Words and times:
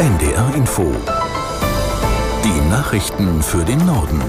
NDR 0.00 0.54
Info. 0.54 0.96
Die 2.42 2.70
Nachrichten 2.70 3.42
für 3.42 3.62
den 3.62 3.84
Norden. 3.84 4.22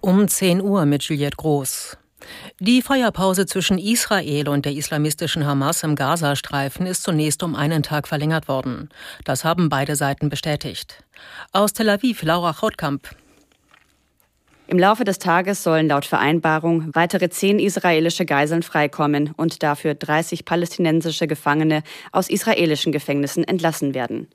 Um 0.00 0.26
10 0.26 0.62
Uhr 0.62 0.86
mit 0.86 1.02
Juliette 1.02 1.36
Groß. 1.36 1.98
Die 2.60 2.80
Feuerpause 2.80 3.44
zwischen 3.44 3.76
Israel 3.76 4.48
und 4.48 4.64
der 4.64 4.72
islamistischen 4.72 5.44
Hamas 5.44 5.82
im 5.82 5.96
Gazastreifen 5.96 6.86
ist 6.86 7.02
zunächst 7.02 7.42
um 7.42 7.54
einen 7.54 7.82
Tag 7.82 8.08
verlängert 8.08 8.48
worden. 8.48 8.88
Das 9.24 9.44
haben 9.44 9.68
beide 9.68 9.96
Seiten 9.96 10.30
bestätigt. 10.30 11.04
Aus 11.52 11.74
Tel 11.74 11.90
Aviv, 11.90 12.22
Laura 12.22 12.54
Chautkamp. 12.54 13.06
Im 14.70 14.78
Laufe 14.78 15.02
des 15.02 15.18
Tages 15.18 15.64
sollen 15.64 15.88
laut 15.88 16.04
Vereinbarung 16.04 16.90
weitere 16.92 17.28
zehn 17.28 17.58
israelische 17.58 18.24
Geiseln 18.24 18.62
freikommen 18.62 19.32
und 19.36 19.64
dafür 19.64 19.96
30 19.96 20.44
palästinensische 20.44 21.26
Gefangene 21.26 21.82
aus 22.12 22.30
israelischen 22.30 22.92
Gefängnissen 22.92 23.42
entlassen 23.42 23.94
werden. 23.94 24.28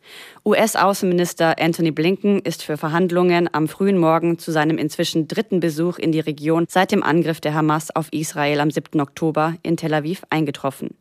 US-Außenminister 0.43 1.55
Anthony 1.57 1.91
Blinken 1.91 2.39
ist 2.39 2.63
für 2.63 2.75
Verhandlungen 2.75 3.47
am 3.53 3.69
frühen 3.69 3.97
Morgen 3.97 4.37
zu 4.37 4.51
seinem 4.51 4.77
inzwischen 4.77 5.29
dritten 5.29 5.61
Besuch 5.61 5.99
in 5.99 6.11
die 6.11 6.19
Region 6.19 6.65
seit 6.67 6.91
dem 6.91 7.01
Angriff 7.01 7.39
der 7.39 7.53
Hamas 7.53 7.95
auf 7.95 8.11
Israel 8.11 8.59
am 8.59 8.71
7. 8.71 8.99
Oktober 8.99 9.53
in 9.63 9.77
Tel 9.77 9.93
Aviv 9.93 10.23
eingetroffen. 10.31 10.95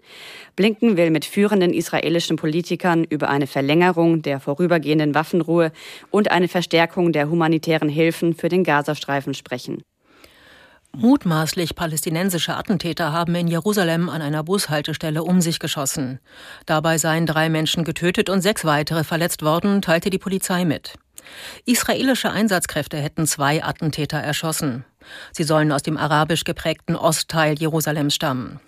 Blinken 0.54 0.96
will 0.96 1.10
mit 1.10 1.24
führenden 1.24 1.74
israelischen 1.74 2.36
Politikern 2.36 3.02
über 3.02 3.30
eine 3.30 3.48
Verlängerung 3.48 4.22
der 4.22 4.38
vorübergehenden 4.38 5.16
Waffenruhe 5.16 5.72
und 6.12 6.30
eine 6.30 6.46
Verstärkung 6.46 7.10
der 7.10 7.28
humanitären 7.28 7.88
Hilfen 7.88 8.36
für 8.36 8.48
den 8.48 8.62
Gazastreifen 8.62 9.23
Streifen 9.24 9.34
sprechen. 9.34 9.82
Mutmaßlich 10.96 11.74
palästinensische 11.74 12.54
Attentäter 12.54 13.12
haben 13.12 13.34
in 13.34 13.48
Jerusalem 13.48 14.08
an 14.08 14.22
einer 14.22 14.44
Bushaltestelle 14.44 15.24
um 15.24 15.40
sich 15.40 15.58
geschossen. 15.58 16.20
Dabei 16.66 16.98
seien 16.98 17.26
drei 17.26 17.48
Menschen 17.48 17.82
getötet 17.82 18.28
und 18.28 18.42
sechs 18.42 18.64
weitere 18.64 19.02
verletzt 19.02 19.42
worden, 19.42 19.82
teilte 19.82 20.10
die 20.10 20.18
Polizei 20.18 20.64
mit. 20.64 20.94
Israelische 21.64 22.30
Einsatzkräfte 22.30 22.98
hätten 22.98 23.26
zwei 23.26 23.64
Attentäter 23.64 24.18
erschossen. 24.18 24.84
Sie 25.32 25.42
sollen 25.42 25.72
aus 25.72 25.82
dem 25.82 25.96
arabisch 25.96 26.44
geprägten 26.44 26.94
Ostteil 26.94 27.58
Jerusalems 27.58 28.14
stammen. 28.14 28.60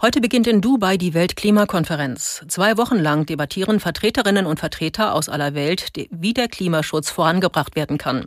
Heute 0.00 0.20
beginnt 0.20 0.46
in 0.46 0.62
Dubai 0.62 0.96
die 0.96 1.14
Weltklimakonferenz. 1.14 2.42
Zwei 2.48 2.78
Wochen 2.78 2.96
lang 2.96 3.26
debattieren 3.26 3.80
Vertreterinnen 3.80 4.46
und 4.46 4.58
Vertreter 4.58 5.14
aus 5.14 5.28
aller 5.28 5.54
Welt, 5.54 5.92
wie 6.10 6.32
der 6.32 6.48
Klimaschutz 6.48 7.10
vorangebracht 7.10 7.76
werden 7.76 7.98
kann. 7.98 8.26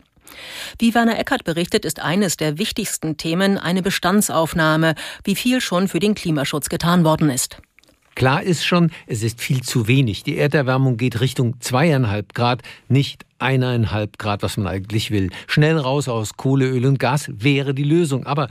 Wie 0.78 0.94
Werner 0.94 1.18
Eckert 1.18 1.44
berichtet, 1.44 1.84
ist 1.84 2.00
eines 2.00 2.36
der 2.36 2.58
wichtigsten 2.58 3.16
Themen 3.16 3.58
eine 3.58 3.82
Bestandsaufnahme, 3.82 4.94
wie 5.24 5.36
viel 5.36 5.60
schon 5.60 5.88
für 5.88 6.00
den 6.00 6.14
Klimaschutz 6.14 6.68
getan 6.68 7.04
worden 7.04 7.30
ist. 7.30 7.58
Klar 8.16 8.42
ist 8.42 8.64
schon, 8.64 8.90
es 9.06 9.22
ist 9.22 9.42
viel 9.42 9.62
zu 9.62 9.88
wenig. 9.88 10.22
Die 10.22 10.38
Erderwärmung 10.38 10.96
geht 10.96 11.20
Richtung 11.20 11.60
zweieinhalb 11.60 12.32
Grad, 12.32 12.62
nicht 12.88 13.26
eineinhalb 13.38 14.18
Grad, 14.18 14.42
was 14.42 14.56
man 14.56 14.66
eigentlich 14.66 15.10
will. 15.10 15.28
Schnell 15.46 15.76
raus 15.76 16.08
aus 16.08 16.38
Kohle, 16.38 16.66
Öl 16.66 16.86
und 16.86 16.98
Gas 16.98 17.30
wäre 17.30 17.74
die 17.74 17.84
Lösung. 17.84 18.24
Aber 18.24 18.48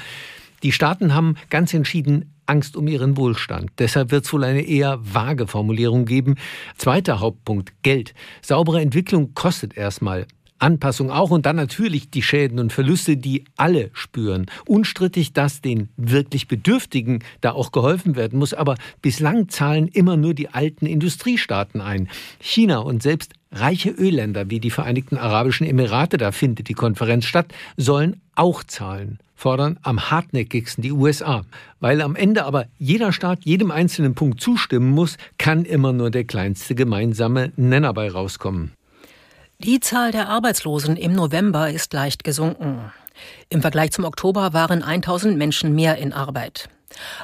die 0.62 0.72
Staaten 0.72 1.16
haben 1.16 1.36
ganz 1.50 1.74
entschieden 1.74 2.32
Angst 2.46 2.78
um 2.78 2.88
ihren 2.88 3.18
Wohlstand. 3.18 3.72
Deshalb 3.80 4.12
wird 4.12 4.26
es 4.26 4.34
wohl 4.34 4.44
eine 4.44 4.62
eher 4.62 5.00
vage 5.02 5.48
Formulierung 5.48 6.06
geben. 6.06 6.36
Zweiter 6.78 7.20
Hauptpunkt, 7.20 7.74
Geld. 7.82 8.14
Saubere 8.42 8.82
Entwicklung 8.82 9.34
kostet 9.34 9.76
erstmal. 9.76 10.28
Anpassung 10.60 11.12
auch 11.12 11.32
und 11.32 11.46
dann 11.46 11.56
natürlich 11.56 12.10
die 12.10 12.22
Schäden 12.22 12.60
und 12.60 12.74
Verluste, 12.74 13.18
die 13.18 13.46
alle 13.58 13.90
spüren. 13.94 14.46
Unstrittig, 14.66 15.34
dass 15.34 15.62
den 15.62 15.90
wirklich 15.98 16.48
Bedürftigen 16.48 17.24
da 17.42 17.52
auch 17.52 17.72
geholfen 17.72 18.16
werden 18.16 18.40
muss, 18.40 18.54
aber 18.54 18.76
bislang 19.02 19.50
zahlen 19.50 19.88
immer 19.88 20.18
nur 20.18 20.34
die 20.34 20.50
alten 20.50 20.86
Industriestaaten 20.86 21.82
ein. 21.82 22.08
China 22.40 22.80
und 22.80 23.04
selbst 23.04 23.34
reiche 23.52 23.90
Ölländer 23.90 24.50
wie 24.50 24.60
die 24.60 24.70
Vereinigten 24.72 25.18
Arabischen 25.18 25.68
Emirate, 25.68 26.18
da 26.18 26.32
findet 26.32 26.70
die 26.70 26.74
Konferenz 26.74 27.26
statt, 27.26 27.54
sollen 27.78 28.22
auch 28.36 28.64
zahlen 28.64 29.20
fordern 29.36 29.78
am 29.84 30.10
hartnäckigsten 30.10 30.82
die 30.82 30.92
USA. 30.92 31.44
Weil 31.80 32.02
am 32.02 32.16
Ende 32.16 32.46
aber 32.46 32.66
jeder 32.80 33.12
Staat 33.12 33.40
jedem 33.44 33.70
einzelnen 33.70 34.16
Punkt 34.16 34.42
zustimmen 34.42 34.90
muss, 34.90 35.18
kann 35.38 35.66
immer 35.66 35.94
nur 35.94 36.10
der 36.10 36.24
kleinste 36.24 36.74
gemeinsame 36.74 37.52
Nenner 37.58 37.94
bei 37.94 38.10
rauskommen. 38.10 38.72
Die 39.66 39.80
Zahl 39.80 40.12
der 40.12 40.30
Arbeitslosen 40.30 40.96
im 40.96 41.14
November 41.14 41.72
ist 41.72 41.92
leicht 41.92 42.24
gesunken. 42.24 42.92
Im 43.50 43.64
Vergleich 43.64 43.90
zum 43.94 44.06
Oktober 44.06 44.54
waren 44.54 44.84
1000 44.84 45.40
Menschen 45.40 45.74
mehr 45.74 45.98
in 45.98 46.14
Arbeit. 46.14 46.70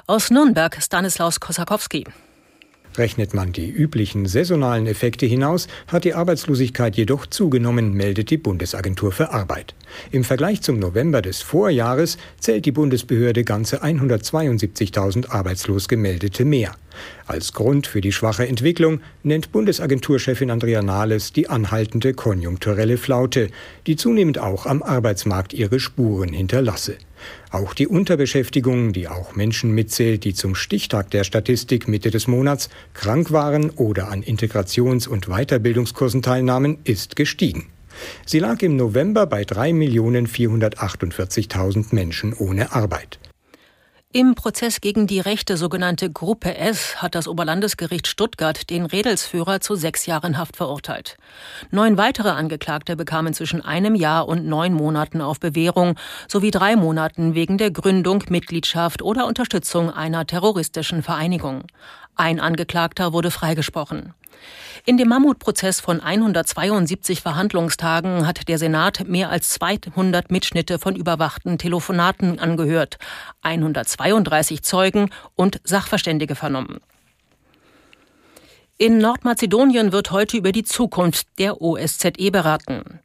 Aus 0.07 0.31
Nürnberg 0.31 0.75
Stanislaus 0.81 1.40
Kosakowski. 1.40 2.03
Rechnet 2.97 3.35
man 3.35 3.53
die 3.53 3.69
üblichen 3.69 4.25
saisonalen 4.25 4.88
Effekte 4.88 5.28
hinaus, 5.28 5.68
hat 5.85 6.03
die 6.03 6.16
Arbeitslosigkeit 6.16 6.97
jedoch 6.97 7.28
zugenommen, 7.28 7.94
meldet 7.94 8.31
die 8.31 8.38
Bundesagentur 8.38 9.12
für 9.12 9.31
Arbeit. 9.31 9.75
Im 10.12 10.23
Vergleich 10.23 10.63
zum 10.63 10.79
November 10.79 11.22
des 11.22 11.44
Vorjahres 11.44 12.18
zählt 12.40 12.66
die 12.66 12.72
Bundesbehörde 12.72 13.44
ganze 13.44 13.84
172.000 13.84 15.29
arbeitslos 15.29 15.88
gemeldete 15.88 16.44
mehr. 16.44 16.73
Als 17.28 17.53
Grund 17.53 17.88
für 17.88 18.01
die 18.01 18.12
schwache 18.12 18.47
Entwicklung 18.47 19.01
nennt 19.23 19.51
Bundesagenturchefin 19.51 20.51
Andrea 20.51 20.81
Nahles 20.81 21.34
die 21.34 21.50
anhaltende 21.50 22.13
konjunkturelle 22.13 22.97
Flaute, 22.97 23.50
die 23.88 23.95
zunehmend 23.95 24.39
auch 24.39 24.66
am 24.66 24.84
Arbeitsmarkt 24.84 25.53
ihre 25.53 25.79
Spuren 25.79 26.34
hinterlasse. 26.34 26.97
Auch 27.51 27.73
die 27.73 27.88
Unterbeschäftigung, 27.88 28.94
die 28.94 29.07
auch 29.07 29.35
Menschen 29.35 29.72
mitzählt, 29.72 30.23
die 30.23 30.34
zum 30.34 30.56
Stichtag 30.56 31.11
der 31.11 31.23
Statistik 31.23 31.88
Mitte 31.88 32.11
des 32.11 32.28
Monats 32.28 32.69
krank 32.94 33.31
waren 33.31 33.69
oder 33.69 34.09
an 34.09 34.23
Integrations- 34.23 35.07
und 35.07 35.28
Weiterbildungskursen 35.28 36.22
teilnahmen, 36.22 36.79
ist 36.84 37.16
gestiegen. 37.16 37.67
Sie 38.25 38.40
lag 38.40 38.61
im 38.61 38.75
November 38.75 39.28
bei 39.28 39.44
3.448.000 39.44 41.94
Menschen 41.94 42.34
ohne 42.34 42.73
Arbeit. 42.73 43.19
Im 44.13 44.35
Prozess 44.35 44.81
gegen 44.81 45.07
die 45.07 45.22
rechte 45.22 45.55
sogenannte 45.55 46.11
Gruppe 46.11 46.57
S 46.57 47.01
hat 47.01 47.16
das 47.16 47.29
Oberlandesgericht 47.29 48.07
Stuttgart 48.07 48.69
den 48.69 48.85
Redelsführer 48.85 49.61
zu 49.61 49.75
sechs 49.75 50.05
Jahren 50.05 50.38
Haft 50.38 50.57
verurteilt. 50.57 51.16
Neun 51.69 51.95
weitere 51.95 52.27
Angeklagte 52.27 52.97
bekamen 52.97 53.33
zwischen 53.33 53.61
einem 53.61 53.95
Jahr 53.95 54.27
und 54.27 54.45
neun 54.45 54.73
Monaten 54.73 55.22
auf 55.22 55.39
Bewährung 55.39 55.95
sowie 56.27 56.51
drei 56.51 56.75
Monaten 56.75 57.35
wegen 57.35 57.57
der 57.57 57.72
Gründung, 57.72 58.25
Mitgliedschaft 58.27 59.01
oder 59.01 59.27
Unterstützung 59.27 59.89
einer 59.89 60.28
terroristischen 60.28 61.03
Vereinigung. 61.03 61.63
Ein 62.17 62.41
Angeklagter 62.41 63.13
wurde 63.13 63.31
freigesprochen. 63.31 64.13
In 64.85 64.97
dem 64.97 65.09
Mammutprozess 65.09 65.79
von 65.79 66.00
172 66.00 67.22
Verhandlungstagen 67.22 68.25
hat 68.25 68.47
der 68.47 68.57
Senat 68.57 69.07
mehr 69.07 69.29
als 69.29 69.50
200 69.50 70.31
Mitschnitte 70.31 70.79
von 70.79 70.96
überwachten 70.96 71.57
Telefonaten 71.57 72.40
angehört, 72.40 72.97
132 73.41 74.63
Zeugen 74.63 75.09
und 75.35 75.62
Sachverständige 75.63 76.35
vernommen. 76.35 76.79
In 78.81 78.97
Nordmazedonien 78.97 79.91
wird 79.91 80.09
heute 80.09 80.38
über 80.38 80.52
die 80.52 80.63
Zukunft 80.63 81.28
der 81.38 81.62
OSZE 81.62 82.31
beraten. 82.31 83.00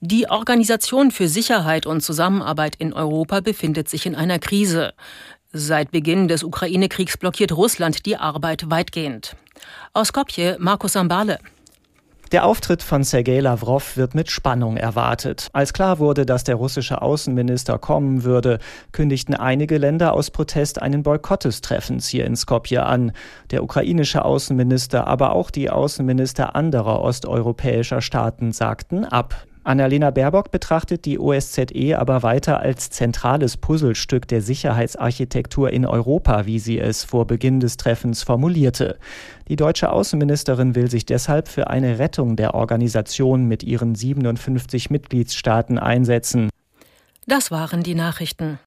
Die 0.00 0.28
Organisation 0.28 1.12
für 1.12 1.28
Sicherheit 1.28 1.86
und 1.86 2.00
Zusammenarbeit 2.00 2.74
in 2.74 2.92
Europa 2.92 3.38
befindet 3.38 3.88
sich 3.88 4.06
in 4.06 4.16
einer 4.16 4.40
Krise. 4.40 4.92
Seit 5.52 5.90
Beginn 5.90 6.28
des 6.28 6.44
Ukraine-Kriegs 6.44 7.16
blockiert 7.16 7.50
Russland 7.50 8.06
die 8.06 8.16
Arbeit 8.16 8.70
weitgehend. 8.70 9.34
Aus 9.92 10.08
Skopje, 10.08 10.56
Markus 10.60 10.92
Sambale. 10.92 11.40
Der 12.30 12.44
Auftritt 12.44 12.84
von 12.84 13.02
Sergei 13.02 13.40
Lavrov 13.40 13.96
wird 13.96 14.14
mit 14.14 14.30
Spannung 14.30 14.76
erwartet. 14.76 15.48
Als 15.52 15.72
klar 15.72 15.98
wurde, 15.98 16.24
dass 16.24 16.44
der 16.44 16.54
russische 16.54 17.02
Außenminister 17.02 17.78
kommen 17.78 18.22
würde, 18.22 18.60
kündigten 18.92 19.34
einige 19.34 19.78
Länder 19.78 20.12
aus 20.12 20.30
Protest 20.30 20.80
einen 20.80 21.02
Boykott 21.02 21.42
des 21.42 21.62
Treffens 21.62 22.06
hier 22.06 22.26
in 22.26 22.36
Skopje 22.36 22.86
an. 22.86 23.10
Der 23.50 23.64
ukrainische 23.64 24.24
Außenminister, 24.24 25.08
aber 25.08 25.32
auch 25.32 25.50
die 25.50 25.68
Außenminister 25.68 26.54
anderer 26.54 27.00
osteuropäischer 27.00 28.00
Staaten 28.00 28.52
sagten 28.52 29.04
ab. 29.04 29.34
Annalena 29.70 30.10
Baerbock 30.10 30.50
betrachtet 30.50 31.04
die 31.04 31.20
OSZE 31.20 31.96
aber 31.96 32.24
weiter 32.24 32.58
als 32.58 32.90
zentrales 32.90 33.56
Puzzlestück 33.56 34.26
der 34.26 34.42
Sicherheitsarchitektur 34.42 35.70
in 35.70 35.86
Europa, 35.86 36.44
wie 36.46 36.58
sie 36.58 36.80
es 36.80 37.04
vor 37.04 37.24
Beginn 37.28 37.60
des 37.60 37.76
Treffens 37.76 38.24
formulierte. 38.24 38.98
Die 39.46 39.54
deutsche 39.54 39.92
Außenministerin 39.92 40.74
will 40.74 40.90
sich 40.90 41.06
deshalb 41.06 41.46
für 41.46 41.70
eine 41.70 42.00
Rettung 42.00 42.34
der 42.34 42.54
Organisation 42.54 43.46
mit 43.46 43.62
ihren 43.62 43.94
57 43.94 44.90
Mitgliedstaaten 44.90 45.78
einsetzen. 45.78 46.50
Das 47.28 47.52
waren 47.52 47.84
die 47.84 47.94
Nachrichten. 47.94 48.58